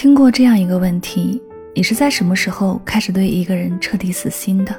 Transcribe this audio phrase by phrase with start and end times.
[0.00, 1.42] 听过这样一个问题：
[1.74, 4.74] 你是在什么时候开始对一个人彻底死心的？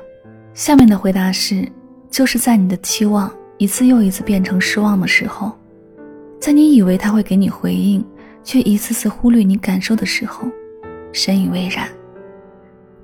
[0.56, 1.64] 下面的回答是：
[2.10, 5.52] 就是在你的期望一次又一次变成失望的时候，
[6.40, 8.04] 在你以为他会给你回应，
[8.44, 10.48] 却一次次忽略你感受的时候，
[11.14, 11.88] 深以为然。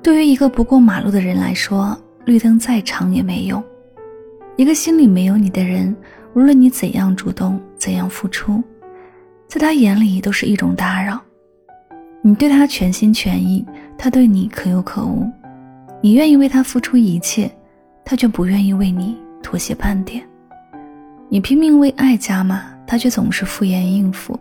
[0.01, 1.95] 对于一个不过马路的人来说，
[2.25, 3.63] 绿灯再长也没用。
[4.55, 5.95] 一个心里没有你的人，
[6.33, 8.63] 无论你怎样主动，怎样付出，
[9.47, 11.21] 在他眼里都是一种打扰。
[12.27, 13.65] 你对他全心全意，
[13.97, 15.25] 他对你可有可无。
[16.01, 17.49] 你愿意为他付出一切，
[18.03, 20.21] 他却不愿意为你妥协半点。
[21.29, 24.37] 你拼命为爱加码，他却总是敷衍应付。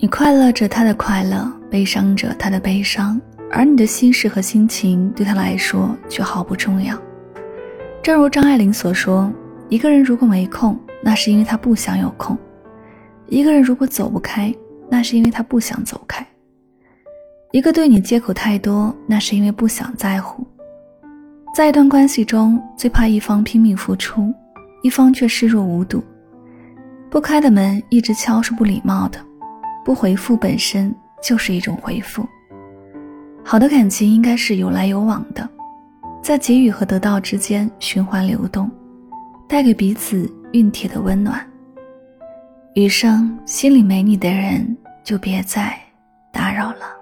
[0.00, 3.20] 你快乐着他的快乐，悲伤着他的悲伤，
[3.52, 7.00] 而你的心事和心情对他来说却毫不重要。
[8.02, 9.32] 正如张爱玲所说
[9.70, 12.36] ：“一个人如果没空，那是因为他不想有空；
[13.28, 14.52] 一个人如果走不开，
[14.90, 16.26] 那是因为他不想走开。”
[17.50, 20.46] 一个对你借口太多，那是因为不想在乎。
[21.54, 24.32] 在一段关系中，最怕一方拼命付出，
[24.82, 26.02] 一方却视若无睹。
[27.10, 29.18] 不开的门一直敲是不礼貌的，
[29.82, 32.26] 不回复本身就是一种回复。
[33.42, 35.48] 好的感情应该是有来有往的，
[36.22, 38.70] 在给予和得到之间循环流动，
[39.48, 41.42] 带给彼此熨帖的温暖。
[42.74, 45.74] 余生心里没你的人，就别再
[46.30, 46.97] 打扰了。